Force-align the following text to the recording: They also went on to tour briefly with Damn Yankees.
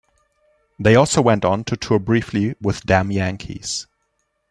They 0.79 0.95
also 0.95 1.21
went 1.21 1.45
on 1.45 1.63
to 1.65 1.77
tour 1.77 1.99
briefly 1.99 2.55
with 2.59 2.87
Damn 2.87 3.11
Yankees. 3.11 3.85